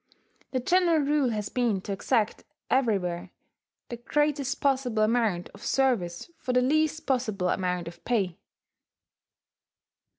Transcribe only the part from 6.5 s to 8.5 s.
the least possible amount of pay.